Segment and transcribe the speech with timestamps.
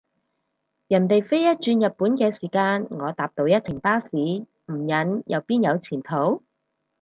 [0.87, 6.41] 人哋飛一轉日本嘅時間，我搭到一程巴士，唔忍又邊有前途？